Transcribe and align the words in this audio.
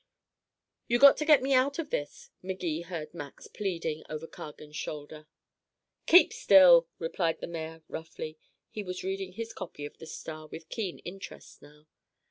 "You 0.87 0.97
got 0.97 1.15
to 1.17 1.25
get 1.25 1.43
me 1.43 1.53
out 1.53 1.77
of 1.77 1.91
this," 1.91 2.31
Magee 2.41 2.81
heard 2.81 3.13
Max 3.13 3.45
pleading 3.45 4.03
over 4.09 4.25
Cargan's 4.25 4.75
shoulder. 4.75 5.27
"Keep 6.07 6.33
still!" 6.33 6.87
replied 6.97 7.39
the 7.39 7.45
mayor 7.45 7.83
roughly. 7.87 8.39
He 8.71 8.81
was 8.81 9.03
reading 9.03 9.33
his 9.33 9.53
copy 9.53 9.85
of 9.85 9.99
the 9.99 10.07
Star 10.07 10.47
with 10.47 10.69
keen 10.69 10.97
interest 11.05 11.61
now. 11.61 11.85